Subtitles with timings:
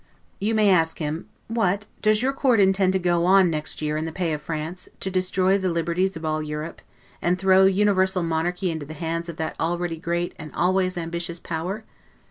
[0.39, 4.05] You may ask him, What, does your Court intend to go on next year in
[4.05, 6.81] the pay of France, to destroy the liberties of all Europe,
[7.21, 11.83] and throw universal monarchy into the hands of that already great and always ambitious Power?